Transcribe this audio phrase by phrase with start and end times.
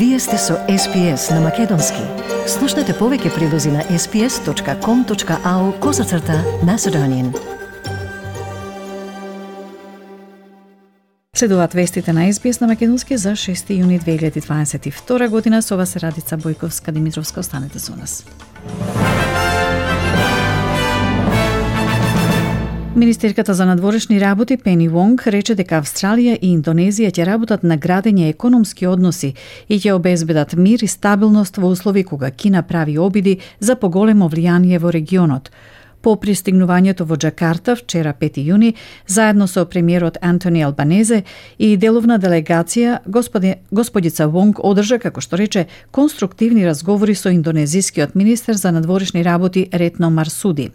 [0.00, 2.00] Вие сте со SPS на Македонски.
[2.48, 7.34] Слушнете повеќе прилози на sps.com.au козацрта на Седонин.
[11.36, 15.62] Следуваат вестите на SBS на Македонски за 6 јуни 2022 година.
[15.62, 17.40] Со вас Радица Бојковска Димитровска.
[17.40, 18.24] Останете со нас.
[22.96, 28.26] Министерката за надворешни работи Пени Вонг рече дека Австралија и Индонезија ќе работат на градење
[28.32, 29.30] економски односи
[29.68, 34.78] и ќе обезбедат мир и стабилност во услови кога Кина прави обиди за поголемо влијание
[34.82, 35.52] во регионот.
[36.02, 38.74] По пристигнувањето во Джакарта вчера 5 јуни,
[39.06, 41.24] заедно со премиерот Антони Албанезе
[41.58, 48.54] и деловна делегација, господи, господица Вонг одржа, како што рече, конструктивни разговори со индонезискиот министер
[48.54, 50.70] за надворешни работи Ретно Марсуди.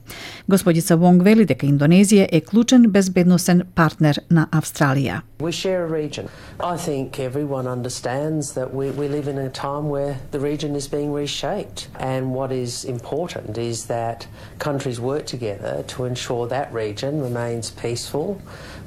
[0.48, 5.22] Господица Вонг вели дека Индонезија е клучен безбедносен партнер на Австралија.
[5.40, 6.30] We share a region.
[6.60, 10.88] I think everyone understands that we, we live in a time where the region is
[10.88, 11.90] being reshaped.
[12.00, 14.28] And what is important is that
[14.60, 18.28] countries work work together to ensure that region remains peaceful,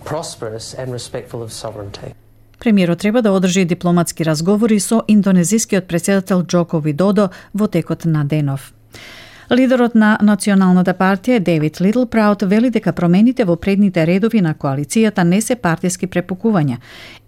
[0.05, 2.15] prosperous, and respectful of sovereignty.
[2.59, 8.73] Премиерот треба да одржи дипломатски разговори со индонезискиот председател Джоко Видодо во текот на денов.
[9.51, 15.25] Лидерот на Националната партија Девид Литл Праут вели дека промените во предните редови на коалицијата
[15.25, 16.77] не се партиски препукувања.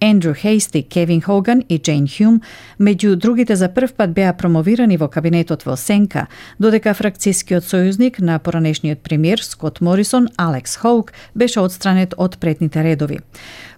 [0.01, 2.43] Ендрю Хейсти, Кевин Хоган и Джейн Хјум,
[2.79, 6.27] меѓу другите за прв пат беа промовирани во кабинетот во Сенка,
[6.59, 13.21] додека фракцискиот сојузник на поранешниот премиер Скот Морисон, Алекс Хоук, беше одстранет од предните редови.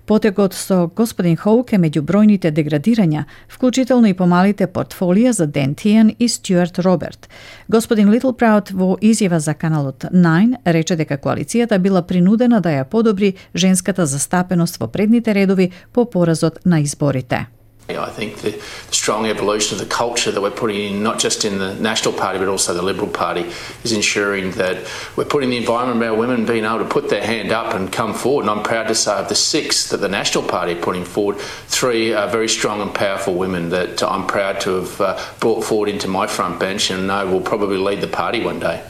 [0.07, 6.11] Потекот со господин Хоук е меѓу бројните деградирања, вклучително и помалите портфолија за Ден Тиен
[6.19, 7.29] и Стюарт Роберт.
[7.69, 13.35] Господин Литлпраут во изјава за каналот 9 рече дека коалицијата била принудена да ја подобри
[13.55, 17.47] женската застапеност во предните редови по поразот на изборите.
[17.92, 21.46] I think the, the, strong evolution of the culture that we're putting in, not just
[21.46, 23.46] in the National Party but also the Liberal Party,
[23.84, 24.86] is ensuring that
[25.16, 27.92] we're putting the environment of our women being able to put their hand up and
[27.92, 28.42] come forward.
[28.42, 31.38] And I'm proud to say of the six that the National Party are putting forward,
[31.68, 35.88] three are very strong and powerful women that I'm proud to have uh, brought forward
[35.88, 38.82] into my front bench and know will probably lead the party one day.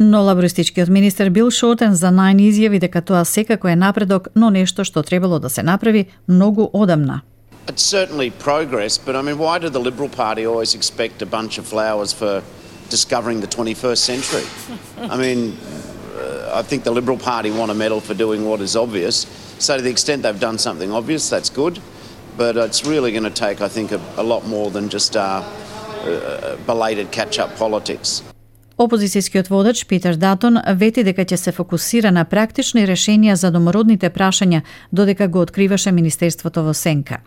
[0.00, 4.84] Но лабористичкиот министер Бил Шортен за најн изјави дека тоа секако е напредок, но нешто
[4.84, 7.22] што требало да се направи многу одамна.
[7.65, 11.57] It's certainly progress, but I mean, why did the Liberal Party always expect a bunch
[11.57, 12.43] of flowers for
[12.89, 14.43] discovering the 21st century?
[15.09, 15.57] I mean,
[16.15, 19.25] uh, I think the Liberal Party want a medal for doing what is obvious.
[19.59, 21.79] So, to the extent they've done something obvious, that's good.
[22.35, 25.41] But it's really going to take, I think, a, a lot more than just uh,
[26.03, 28.23] uh, belated catch up politics.
[28.83, 34.59] Опозицијскиот водач Питер Датон вети дека ќе се фокусира на практични решенија за домородните прашања
[34.91, 37.21] додека го откриваше Министерството во Сенка.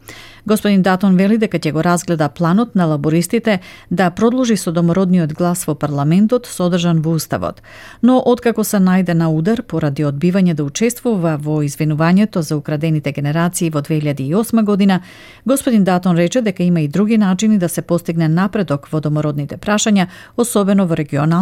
[0.47, 5.65] Господин Датон вели дека ќе го разгледа планот на лабористите да продолжи со домородниот глас
[5.67, 7.63] во парламентот содржан во Уставот.
[8.03, 13.71] Но откако се најде на удар поради одбивање да учествува во извинувањето за украдените генерации
[13.71, 15.01] во 2008 година,
[15.47, 20.07] господин Датон рече дека има и други начини да се постигне напредок во домородните прашања,
[20.37, 20.95] особено во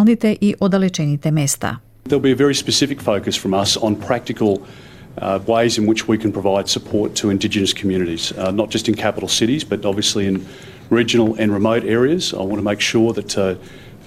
[0.03, 1.77] регионалните и оддалечените места.
[2.09, 4.51] There'll be a very specific focus from us on practical
[5.21, 8.95] uh, ways in which we can provide support to Indigenous communities, uh, not just in
[8.95, 10.35] capital cities, but obviously in
[10.89, 12.33] regional and remote areas.
[12.33, 13.43] I want to make sure that uh,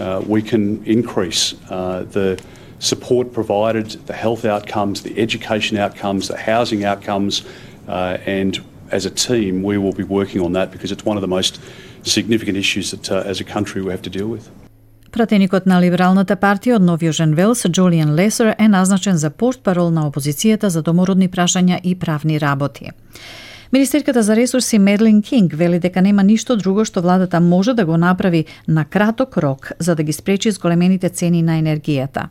[0.01, 0.63] uh we can
[0.97, 2.29] increase uh, the
[2.91, 7.35] support provided, the health outcomes, the education outcomes, the housing outcomes,
[7.89, 8.53] uh, and
[8.99, 11.53] as a team, we will be working on that because it's one of the most
[12.17, 14.45] significant issues that, as a country, we have to deal with.
[15.18, 20.04] Пратеникот на Либералната партија од Нов Јужен Велс, Джулиан Лесер, е назначен за портпарол на
[20.06, 22.92] опозицијата за домородни прашања и правни работи.
[23.74, 27.98] Министерката за ресурси Мерлин Кинг вели дека нема ништо друго што владата може да го
[27.98, 32.30] направи на краток рок за да ги спречи зголемените цени на енергијата.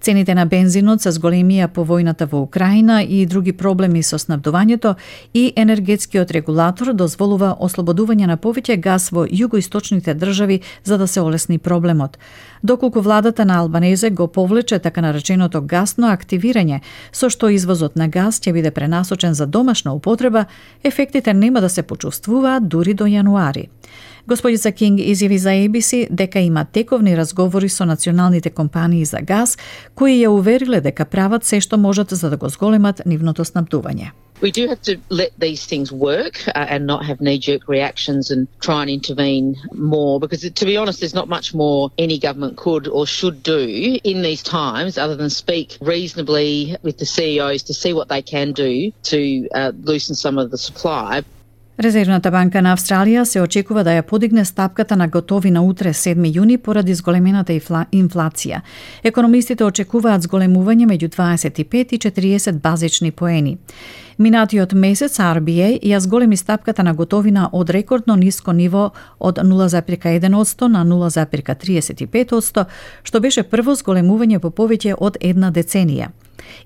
[0.00, 4.94] Цените на бензинот се зголемија по војната во Украина и други проблеми со снабдувањето
[5.34, 11.58] и енергетскиот регулатор дозволува ослободување на повеќе газ во југоисточните држави за да се олесни
[11.58, 12.18] проблемот
[12.62, 16.80] доколку владата на Албанезе го повлече така нареченото гасно активирање,
[17.12, 20.46] со што извозот на газ ќе биде пренасочен за домашна употреба,
[20.82, 23.68] ефектите нема да се почувствуваат дури до јануари.
[24.28, 29.58] Господица Кинг изјави за ABC дека има тековни разговори со националните компании за газ,
[29.94, 34.12] кои ја увериле дека прават се што можат за да го зголемат нивното снабдување.
[34.42, 38.30] we do have to let these things work uh, and not have knee jerk reactions
[38.30, 42.56] and try and intervene more because, to be honest, there's not much more any government
[42.56, 47.72] could or should do in these times other than speak reasonably with the CEOs to
[47.72, 51.22] see what they can do to uh, loosen some of the supply.
[51.78, 56.58] Резервната банка на Австралија се очекува да ја подигне стапката на готовина утре 7 јуни
[56.58, 57.52] поради зголемената
[57.92, 58.60] инфлација.
[59.02, 63.56] Економистите очекуваат зголемување меѓу 25 и 40 базични поени.
[64.18, 70.84] Минатиот месец RBA ја зголеми стапката на готовина од рекордно ниско ниво од 0,1% на
[70.84, 72.64] 0,35%,
[73.02, 76.12] што беше прво зголемување по повеќе од една деценија.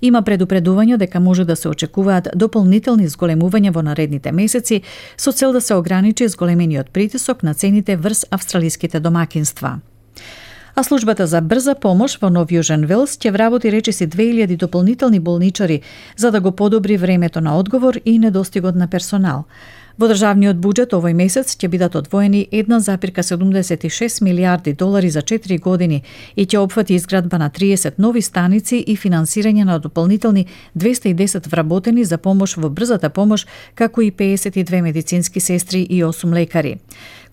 [0.02, 4.82] Има предупредување дека може да се очекуваат дополнителни зголемувања во наредните месеци
[5.16, 9.80] со цел да се ограничи зголемениот притисок на цените врз австралиските домакинства.
[10.78, 15.80] А службата за брза помош во Нов Јужен Велс ќе вработи речиси 2000 дополнителни болничари
[16.16, 19.44] за да го подобри времето на одговор и недостигот на персонал.
[19.96, 26.02] Во државниот буџет овој месец ќе бидат одвоени 1,76 милиарди долари за 4 години
[26.36, 30.46] и ќе опфати изградба на 30 нови станици и финансирање на дополнителни
[30.76, 36.76] 210 вработени за помош во брзата помош, како и 52 медицински сестри и 8 лекари.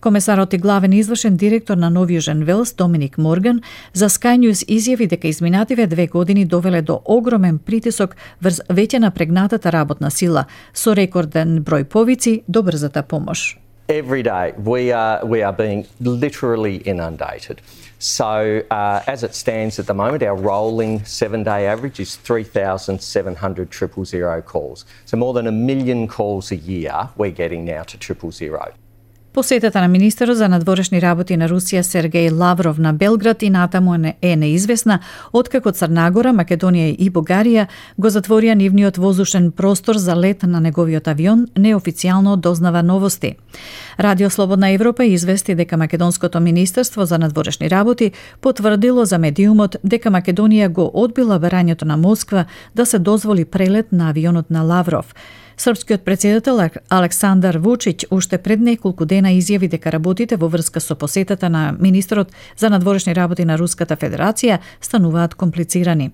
[0.04, 3.62] Комесарот и главен извршен директор на Нов Јужен Велс, Доминик Морган,
[3.94, 9.72] за Sky News изјави дека изминативе две години довеле до огромен притисок врз веќе напрегнатата
[9.72, 13.56] работна сила, со рекорден број повици до брзата помош.
[13.88, 17.62] Every day we are, we are being literally inundated.
[17.98, 23.70] So, uh, as it stands at the moment, our rolling seven day average is 3,700
[23.70, 24.84] triple zero calls.
[25.06, 28.74] So, more than a million calls a year we're getting now to triple zero.
[29.34, 34.36] Посетата на министерот за надворешни работи на Русија Сергеј Лавров на Белград и натаму е
[34.36, 35.00] неизвестна,
[35.32, 37.66] откако Црнагора, Македонија и Бугарија
[37.98, 43.34] го затворија нивниот воздушен простор за лет на неговиот авион, неофицијално дознава новости.
[43.98, 50.68] Радио Слободна Европа извести дека Македонското министерство за надворешни работи потврдило за медиумот дека Македонија
[50.68, 52.44] го одбила барањето на Москва
[52.74, 55.14] да се дозволи прелет на авионот на Лавров.
[55.56, 56.58] Српскиот председател
[56.88, 62.32] Александар Вучиќ уште пред неколку дена изјави дека работите во врска со посетата на министрот
[62.56, 66.10] за надворешни работи на Руската Федерација стануваат комплицирани.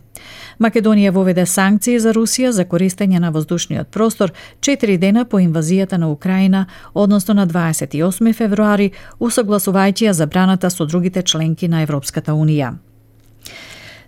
[0.61, 6.11] Македонија воведе санкции за Русија за користење на воздушниот простор 4 дена по инвазијата на
[6.11, 12.90] Украина, односно на 28 февруари, усогласувајќи ја забраната со другите членки на Европската Унија.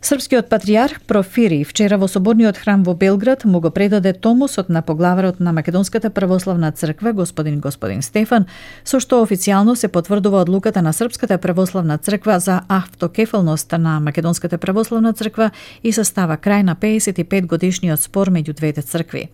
[0.05, 5.39] Српскиот патриарх Профири вчера во соборниот храм во Белград му го предаде томосот на поглаварот
[5.39, 8.47] на Македонската православна црква господин господин Стефан,
[8.85, 15.13] со што официјално се потврдува одлуката на Српската православна црква за автокефалност на Македонската православна
[15.13, 15.53] црква
[15.85, 19.31] и состава крај на 55 годишниот спор меѓу двете цркви.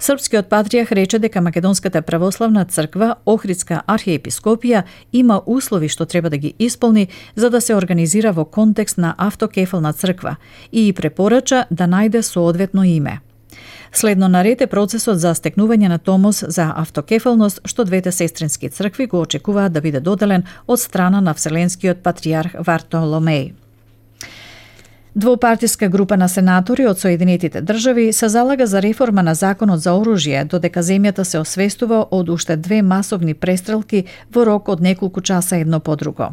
[0.00, 4.82] Српскиот патриарх рече дека Македонската православна црква, Охридска архиепископија,
[5.12, 9.92] има услови што треба да ги исполни за да се организира во контекст на автокефална
[10.00, 10.36] црква
[10.72, 13.20] и препорача да најде соодветно име.
[13.92, 19.20] Следно наред е процесот за стекнување на томос за автокефалност што двете сестрински цркви го
[19.20, 23.52] очекуваат да биде доделен од страна на Вселенскиот патриарх Вартоломеј.
[25.14, 30.44] Двопартиска група на сенатори од Соединетите држави се залага за реформа на законот за оружје,
[30.44, 35.80] додека земјата се освестува од уште две масовни престрелки во рок од неколку часа едно
[35.80, 36.30] по друго.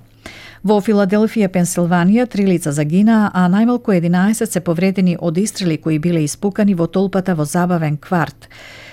[0.63, 6.24] Во Филаделфија, Пенсилванија, три лица загинаа, а најмалку 11 се повредени од истрели кои биле
[6.25, 8.49] испукани во толпата во забавен кварт.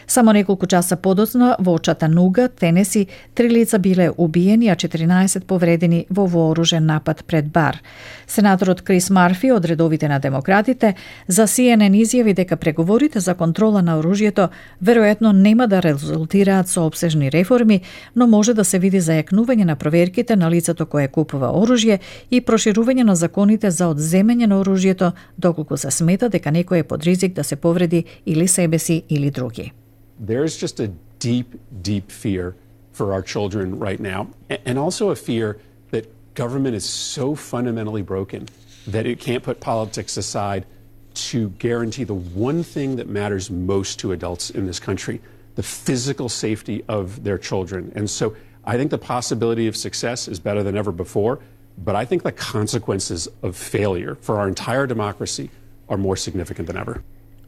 [0.06, 6.26] Само неколку часа подоцна во Чатануга, Тенеси, три лица биле убиени, а 14 повредени во
[6.26, 7.82] вооружен напад пред бар.
[8.26, 10.94] Сенаторот Крис Марфи од редовите на демократите
[11.28, 14.48] за CNN изјави дека преговорите за контрола на оружјето
[14.82, 17.80] веројатно нема да резултираат со обсежни реформи,
[18.14, 21.98] но може да се види зајакнување на проверките на лицето кое купува оружје
[22.30, 27.04] и проширување на законите за одземање на оружјето доколку се смета дека некој е под
[27.04, 29.72] ризик да се повреди или себе си или други.
[30.18, 32.54] There's just a deep, deep fear
[32.92, 35.58] for our children right now, and also a fear
[35.90, 38.48] that government is so fundamentally broken
[38.86, 40.66] that it can't put politics aside
[41.14, 45.20] to guarantee the one thing that matters most to adults in this country
[45.54, 47.92] the physical safety of their children.
[47.94, 51.38] And so I think the possibility of success is better than ever before,
[51.78, 55.50] but I think the consequences of failure for our entire democracy
[55.88, 57.02] are more significant than ever.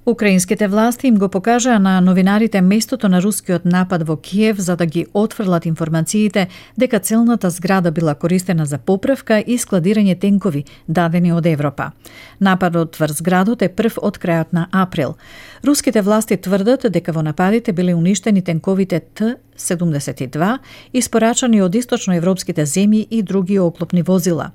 [0.07, 4.87] Украинските власти им го покажаа на новинарите местото на рускиот напад во Киев за да
[4.87, 6.49] ги отфрлат информациите
[6.79, 11.91] дека целната зграда била користена за поправка и складирање тенкови дадени од Европа.
[12.41, 15.17] Нападот врз градот е прв од крајот на април.
[15.67, 20.59] Руските власти тврдат дека во нападите биле уништени тенковите Т 72
[20.93, 24.53] испорачани од источноевропските земји и други оклопни возила.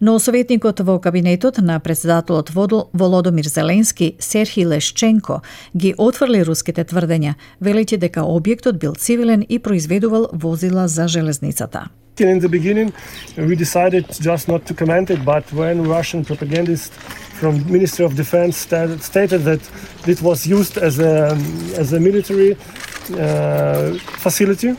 [0.00, 5.42] Но советникот во кабинетот на председателот водол Володомир Зеленски, Серхи Лешченко,
[5.76, 11.88] ги отфрли руските тврдења, велите дека објектот бил цивилен и произведувал возила за железницата.
[12.20, 12.92] In the beginning,
[13.36, 16.96] we decided just not to comment it, but when Russian propagandists
[17.40, 19.60] from Ministry of Defense stated that
[20.06, 21.36] it was used as a
[21.76, 22.56] as a military
[23.10, 24.76] uh, facility,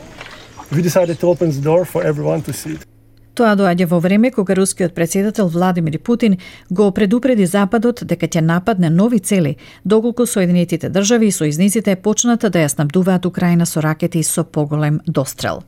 [0.72, 2.86] we decided to open the door for everyone to see it.
[3.36, 6.38] Тоа доаѓа во време кога рускиот председател Владимир Путин
[6.70, 12.64] го предупреди Западот дека ќе нападне нови цели, доколку Соединетите држави и сојзниците почнат да
[12.64, 15.64] ја снабдуваат Украина со ракети со поголем дострел.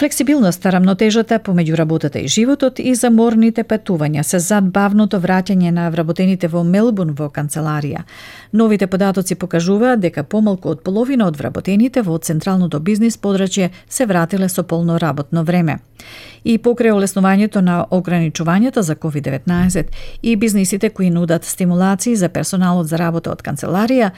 [0.00, 6.48] Флексибилноста, рамнотежата помеѓу работата и животот и заморните патувања се зад бавното враќање на вработените
[6.48, 8.06] во Мелбурн во канцеларија.
[8.52, 14.48] Новите податоци покажуваат дека помалку од половина од вработените во централното бизнис подрачје се вратиле
[14.48, 15.78] со полно работно време.
[16.44, 19.84] И покрај олеснувањето на ограничувањето за COVID-19
[20.22, 24.10] и бизнисите кои нудат стимулации за персоналот за работа од канцеларија,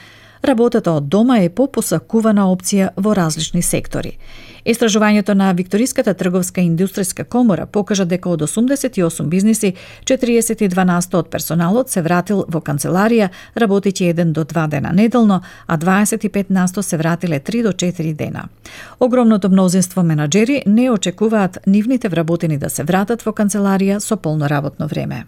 [0.43, 4.17] работата од дома е попосакувана опција во различни сектори.
[4.65, 9.73] Истражувањето на Викториската трговска индустријска комора покажа дека од 88 бизниси,
[10.05, 16.81] 42% од персоналот се вратил во канцеларија, работејќи еден до два дена неделно, а 25%
[16.81, 18.47] се вратиле 3 до 4 дена.
[18.99, 24.87] Огромното мнозинство менаџери не очекуваат нивните вработени да се вратат во канцеларија со полно работно
[24.87, 25.25] време.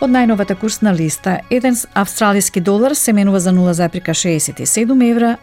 [0.00, 5.36] Од најновата курсна листа, еден австралиски долар се менува за 0,67 евра,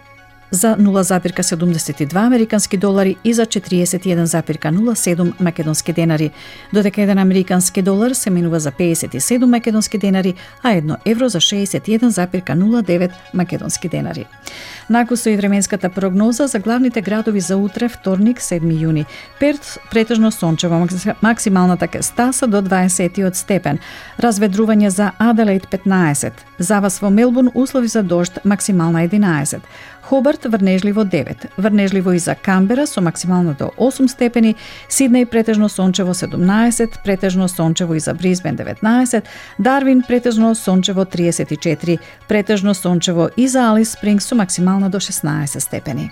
[0.51, 6.31] за 0,72 американски долари и за 41,07 македонски денари,
[6.73, 13.11] додека еден американски долар се менува за 57 македонски денари, а едно евро за 61,09
[13.33, 14.25] македонски денари.
[14.89, 19.05] Накусо и временската прогноза за главните градови за утре, вторник, 7 јуни.
[19.39, 20.87] Перт претежно сончево,
[21.21, 23.79] максималната стаса до 20 степен.
[24.19, 26.31] Разведрување за Аделаид 15.
[26.59, 29.59] За вас во Мелбурн услови за дожд максимална 11.
[30.09, 34.55] Хобарт врнежливо 9, врнежливо и за Камбера со максимално до 8 степени,
[34.89, 39.23] Сиднеј претежно сончево 17, претежно сончево и за Бризбен 19,
[39.59, 46.11] Дарвин претежно сончево 34, претежно сончево и за Алис Спрингс со максимално до 16 степени.